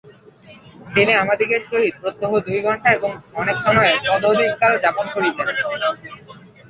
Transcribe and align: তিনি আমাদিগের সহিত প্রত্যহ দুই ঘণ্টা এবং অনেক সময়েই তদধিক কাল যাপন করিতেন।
তিনি 0.87 1.11
আমাদিগের 1.15 1.61
সহিত 1.69 1.95
প্রত্যহ 2.01 2.31
দুই 2.45 2.59
ঘণ্টা 2.61 2.89
এবং 2.97 3.09
অনেক 3.33 3.57
সময়েই 3.57 3.97
তদধিক 4.05 4.51
কাল 4.61 4.73
যাপন 4.83 5.05
করিতেন। 5.15 5.47